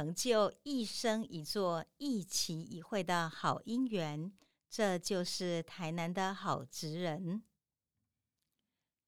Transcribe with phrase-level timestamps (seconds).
[0.00, 4.32] 成就一生一座、一期一会的好姻缘。
[4.66, 7.42] 这就是台南的好职人。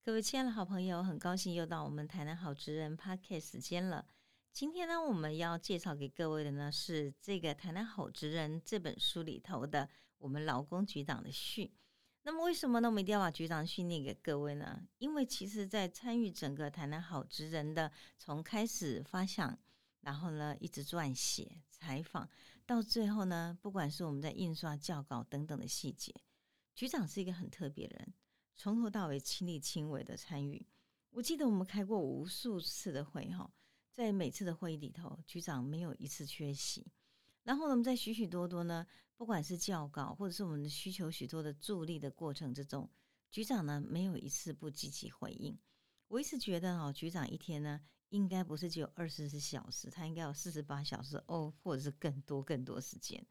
[0.05, 4.05] 各位亲爱的好朋友，很高兴又到我们台南好职人 Podcast 时间了。
[4.53, 9.89] 今天呢，我们要介绍给各位的呢是这个《台南好职人》这本书里头的
[10.19, 11.73] 我们劳工局长的序。
[12.25, 12.89] 那么为什么呢？
[12.89, 14.83] 我们一定要把局长训练给各位呢？
[14.99, 19.59] 因为其实，在参与整个台南好职人的从开始发想，
[20.03, 22.29] 然后呢一直撰写、采访，
[22.67, 26.15] 到最后呢，不管是我们在印刷、校稿等等的细节，
[26.75, 28.15] 局长是一个很特别的人。
[28.55, 30.65] 从头到尾亲力亲为的参与，
[31.11, 33.51] 我记得我们开过无数次的会哈，
[33.91, 36.87] 在每次的会议里头，局长没有一次缺席。
[37.45, 38.87] 然后呢，我们在许许多多呢，
[39.17, 42.89] 不管是教稿或者是我们的需求许多的助力的过程之中，
[43.31, 45.59] 局长呢没有一次不积极回应。
[46.09, 47.81] 我一直觉得哦，局长一天呢
[48.13, 53.27] 应该不是只有二十四小时，他应该有四十八小时哦，或者是更多更多时间。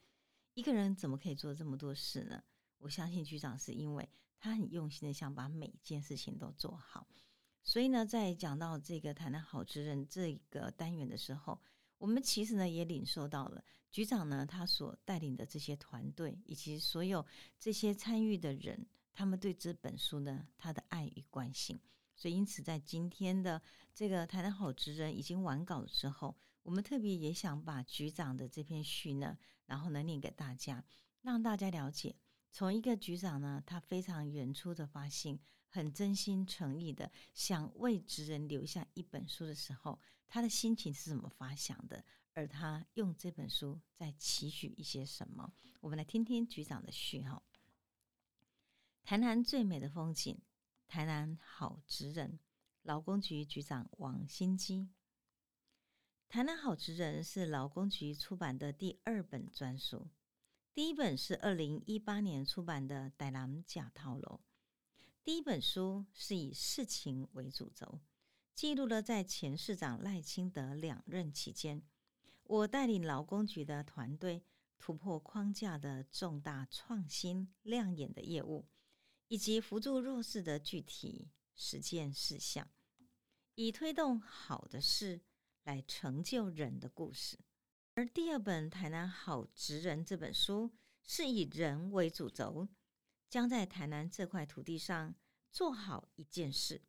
[0.53, 2.43] 一个人怎么可以做这么多事呢？
[2.77, 4.09] 我相信局长是因为。
[4.43, 7.07] 他很用心的想把每件事情都做好，
[7.61, 11.61] 所以呢，在讲到这个谈谈好职人这个单元的时候，
[11.99, 17.23] 我们其实呢也领受到了局长呢他所带领的这些团队以及所有
[17.59, 21.79] 这些参与的人，他们对这本书呢他的爱与关心。
[22.21, 23.59] 所以因此在今天的
[23.95, 30.85] 这个谈谈好职人已经完稿了之后，我们特别也想把局长的这篇序呢，然后呢念给大家，
[31.23, 32.15] 让大家了解。
[32.51, 42.05] 从一个局长呢，他非常远出的发信，很真心诚意的想为职人留下一本书的时候，他的心情是怎么发想的？
[42.33, 45.51] 而他用这本书在期许一些什么？
[45.79, 47.41] 我们来听听局长的序哈。
[49.03, 50.37] 台南最美的风景，
[50.91, 52.37] 台南好职人，
[52.81, 54.89] 劳工局局长王新基。
[56.27, 60.09] 台南好职人是劳工局出版的第二本专书。
[60.73, 64.41] 第一本是二零一八年出版的《戴南假套楼》。
[65.23, 68.01] 第一本书是以事情为主轴，
[68.53, 71.81] 记录了在前市长赖清德两任期间，
[72.43, 74.43] 我带领劳工局的团队
[74.77, 78.67] 突破框架的重大创新、亮眼的业务，
[79.31, 82.69] 以及扶助弱势的具体实践事项，
[83.55, 85.21] 以推动好的事
[85.63, 87.39] 来成就人的故事。
[87.93, 90.69] 而第二本《台南好职人》这本书
[91.01, 92.67] 是以人为主轴，
[93.29, 95.15] 将在台南这块土地上
[95.49, 96.81] 做好一件事，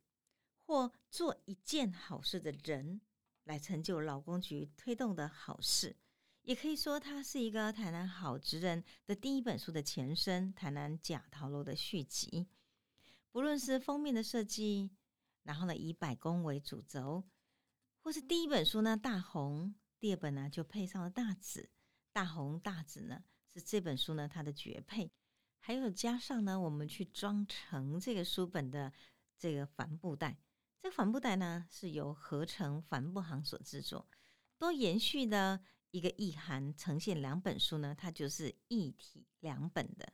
[0.65, 2.99] 或做一件好事的人，
[3.45, 5.95] 来成就劳工局推动的好事。
[6.43, 12.47] 也可以说，它是一个《台南好职人》的第一本书的前身，《台南假陶楼》的续集。
[13.31, 14.91] 不论是封面的设计，
[15.43, 17.23] 然后呢以百工为主轴，
[18.01, 19.73] 或是第一本书呢大红。
[19.99, 21.69] 第二本呢，就配上了大紫、
[22.11, 25.09] 大红、大紫呢，是这本书呢它的绝配。
[25.59, 28.91] 还有加上呢，我们去装成这个书本的
[29.37, 30.37] 这个帆布袋，
[30.81, 34.09] 这个帆布袋呢是由合成帆布行所制作，
[34.57, 35.61] 多延续的
[35.93, 40.11] 一个意涵，呈现两本书呢，它就是一体两本的。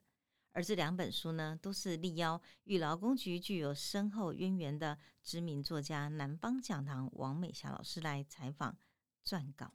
[0.52, 8.78] 而这两本书呢，都是力邀与劳工局具有深厚渊源的知名作家南方讲堂王美霞老师来采访
[9.26, 9.72] 撰稿。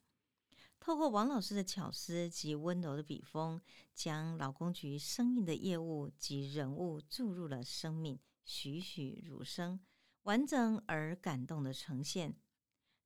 [0.79, 3.59] 透过王老师的巧思及温柔的笔锋，
[3.95, 9.81] 将劳工局生硬的业务及人物注入了生命，栩栩如生，
[10.25, 12.37] 完整而感动的呈现。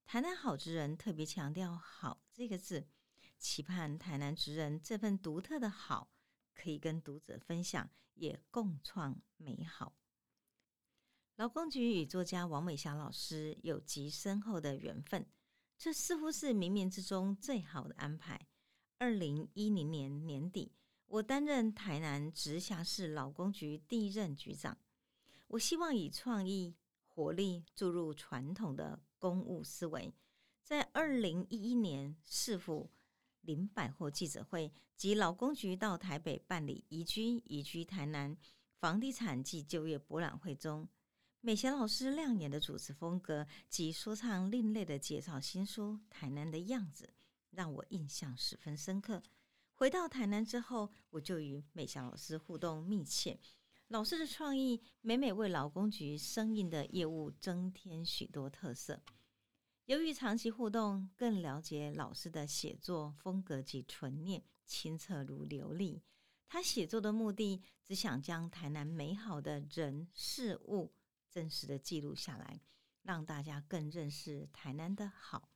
[0.08, 2.88] 台南好职人特别强调“好”这个字，
[3.36, 6.08] 期盼台南职人这份独特的好，
[6.54, 9.94] 可以跟读者分享，也共创美好。
[11.36, 15.26] 劳工局与作家王美霞老师有极深厚的缘分。
[15.76, 18.48] 这似乎是冥冥之中最好的安排。
[18.96, 20.72] 二零一零年年底，
[21.04, 24.78] 我担任台南直辖市劳工局第一任局长。
[25.48, 30.12] 我希望以创意活力注入传统的公务思维。
[30.62, 32.90] 在二零一一年市府
[33.40, 38.36] 林百货记者会及劳工局到台北办理移居移居台南
[38.78, 40.88] 房地产及就业博览会中。
[41.40, 47.04] 美贤老师亮眼的主持风格及说唱另类的介绍新书《台南的样子》，
[47.50, 49.22] 让我印象十分深刻。
[49.72, 53.38] 回到台南之后，我就与美霞老师互动密切。
[53.88, 59.02] 老师的创意每每为劳工局生硬的业务增添许多特色。
[59.86, 66.02] 由于长期互动，更了解老师的写作风格及纯念，清澈如琉璃。
[66.46, 70.92] 他写作的目的，只想将台南美好的人事物。
[71.30, 72.60] 真实的记录下来，
[73.02, 75.48] 让大家更认识台南的好。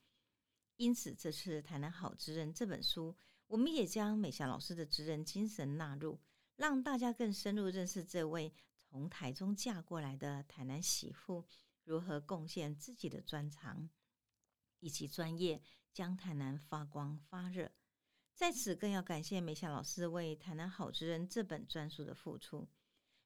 [0.76, 3.14] 因此，这次《台南好职人》这本书，
[3.46, 6.18] 我们也将美霞老师的职人精神纳入，
[6.56, 8.52] 让大家更深入认识这位
[8.84, 11.46] 从台中嫁过来的台南媳妇
[11.84, 13.90] 如何贡献自己的专长
[14.80, 15.62] 以及专业，
[15.92, 17.72] 将台南发光发热。
[18.34, 22.68] 在此，更要感谢美霞老师为《台南好职人》这本专书的付出。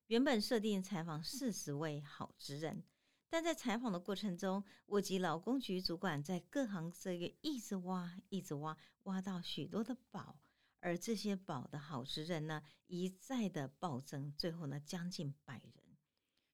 [0.08, 2.84] 原本设定采访四十位好职人。
[3.28, 10.38] 但在采访的过程中，我及劳工局主管在各行各业一直挖，一直挖，挖到许多的宝，
[10.86, 15.96] 而这些宝的好职人呢，一再的暴增，最后呢，将近百人，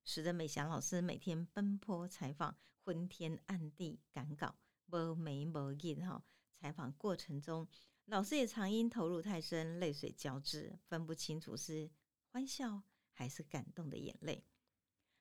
[0.07, 4.57] 使得美霞老师每天奔波采访，昏天暗地赶稿，
[4.87, 6.25] 无眉无眼哈。
[6.57, 7.69] 采访过程中，
[8.07, 11.91] 老师也常因投入太深，泪水交织，分不清楚是
[12.31, 14.47] 欢笑还是感动的眼泪。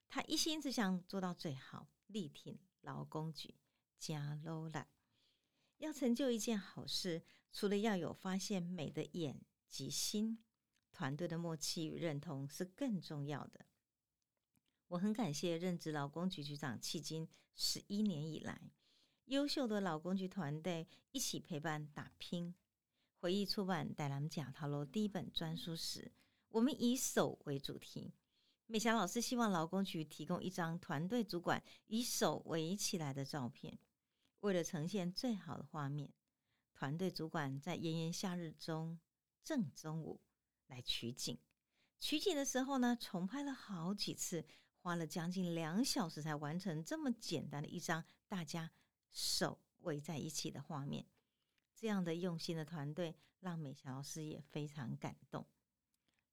[0.07, 3.55] 他一心只想做到最好，力挺劳工局
[3.99, 4.87] 加罗兰。
[5.79, 10.43] 要成就一件好事，除了要有发现美的眼及心，
[10.91, 13.65] 团队的默契与认同是更重要的。
[14.87, 18.61] 我很感谢任职劳工局局长迄今十一年以来，
[19.25, 22.53] 优秀的劳工局团队一起陪伴打拼。
[23.19, 26.11] 回忆出版《戴兰贾陶罗》第一本专书时，
[26.49, 28.13] 我们以手为主题。
[28.65, 33.77] 美霞老师希望劳工局提供一张团队主管以手围起来的照片，
[34.39, 36.11] 为了呈现最好的画面，
[36.81, 38.99] 团队主管在炎炎夏日中
[39.43, 40.19] 正中午
[40.65, 41.37] 来取景。
[41.99, 44.43] 取景的时候呢，重拍了好几次，
[44.79, 48.71] 花了将近两小时才完成这么简单的一张大家
[49.11, 51.05] 手围在一起的画面。
[51.75, 55.45] 这样的用心的团队，让美霞老师也非常感动。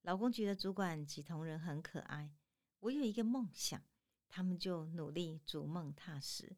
[0.01, 2.33] 劳工局的主管及同仁很可爱。
[2.79, 3.83] 我有一个梦想，
[4.31, 6.57] 他们就努力逐梦踏实。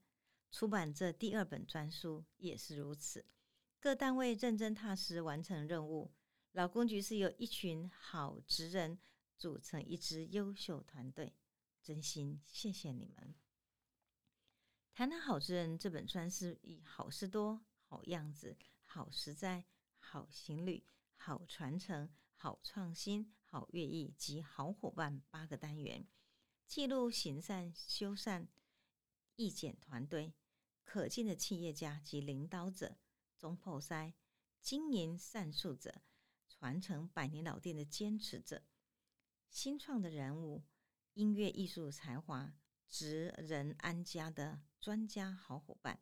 [0.52, 3.26] 出版这第二本专书也是如此。
[3.80, 6.12] 各单位认真踏实完成任务。
[6.52, 8.98] 老公局是由一群好职人
[9.36, 11.34] 组成一支优秀团队，
[11.82, 13.34] 真心谢谢你们。
[14.92, 19.64] 谈谈好职人这本专是以好事多、好样子、好实在、
[19.98, 20.84] 好行旅、
[21.16, 22.08] 好传承。
[22.42, 26.06] 好创新、好乐意及好伙伴八个单元，
[26.66, 28.48] 记录行善修善、
[29.36, 30.32] 义检团队、
[30.84, 32.96] 可敬的企业家及领导者、
[33.40, 34.12] 中破塞、
[34.60, 36.02] 经营善术者、
[36.46, 38.62] 传承百年老店的坚持者、
[39.48, 40.62] 新创的人物、
[41.14, 42.52] 音乐艺术才华、
[42.86, 45.98] 职人安家的专家好伙伴。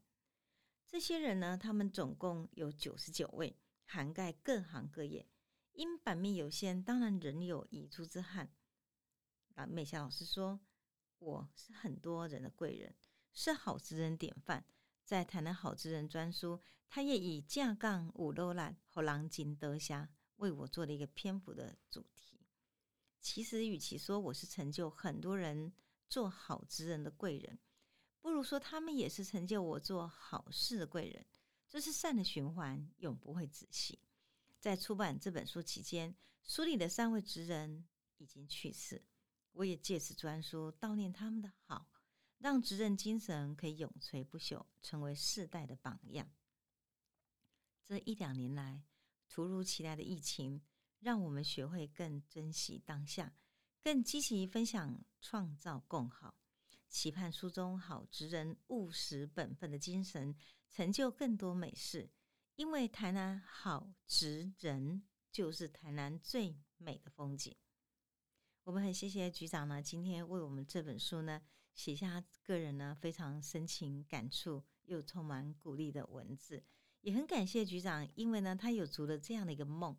[0.84, 5.28] 这些人呢，他们总共有九十九位，涵盖各行各业。
[5.74, 8.52] 因版面有限，当然仍有遗珠之憾。
[9.54, 10.58] 啊，美霞老师说
[11.20, 12.96] ：“我是很多人的贵人，
[13.32, 14.64] 是好之人典范。”
[15.08, 20.06] 在谈谈好之人专书，他也以架杠五楼兰和狼金德霞
[20.36, 22.38] 为我做了一个篇幅的主题。
[23.18, 25.72] 其实，与其说我是成就很多人
[26.10, 27.58] 做好之人的贵人，
[28.20, 31.24] 不如说他们也是成就我做好事的贵人。
[31.66, 33.98] 这是善的循环，永不会止息。
[34.60, 39.02] 在出版这本书期间，书里的三位职人已经去世，
[39.52, 41.86] 我也借此专书悼念他们的好，
[42.38, 46.30] 让职人精神可以永垂不朽，成为世代的榜样。
[47.84, 48.84] 这一两年来，
[49.28, 50.62] 突如其来的疫情，
[51.00, 53.34] 让我们学会更珍惜当下，
[53.82, 56.36] 更积极分享，创造共好。
[56.88, 60.34] 期盼书中好职人务实本分的精神，
[60.70, 62.10] 成就更多美事。
[62.54, 67.54] 因为台南好职人就是台南最美的风景。
[68.64, 71.42] 我们很谢谢局长呢，今天为我们这本书呢
[71.78, 76.64] 写下个人呢非常深情感触又充满鼓励的文字，
[77.02, 79.96] 也很感谢局长，因为呢他有足了这样的一个梦。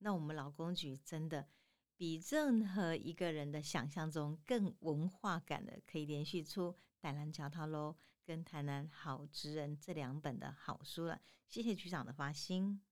[0.00, 1.48] 那我们劳工局真的
[1.96, 7.96] 比任何一个人的想象中更文化感的，可以连续出《胆兰教套喽。
[8.24, 12.82] 跟台南好职人这两本的好书了，谢谢局长的发心。